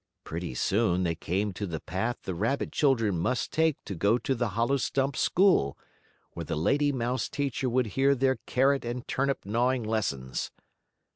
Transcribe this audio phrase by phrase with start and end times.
[0.23, 4.33] Pretty soon they came to the path the rabbit children must take to go to
[4.33, 5.77] the hollow stump school,
[6.31, 10.49] where the lady mouse teacher would hear their carrot and turnip gnawing lessons.